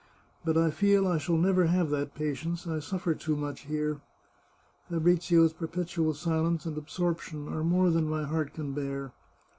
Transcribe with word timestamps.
But 0.43 0.57
I 0.57 0.71
feel 0.71 1.07
I 1.07 1.19
shall 1.19 1.37
never 1.37 1.65
have 1.67 1.91
that 1.91 2.15
patience; 2.15 2.65
I 2.65 2.79
suffer 2.79 3.13
too 3.13 3.35
much 3.35 3.59
here. 3.67 4.01
Fabrizio's 4.89 5.53
perpetual 5.53 6.15
silence 6.15 6.65
and 6.65 6.75
absorption 6.75 7.47
are 7.47 7.63
more 7.63 7.91
than 7.91 8.09
my 8.09 8.23
heart 8.23 8.55
can 8.55 8.73
bear. 8.73 9.11